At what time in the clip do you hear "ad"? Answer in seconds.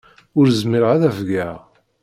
0.91-1.03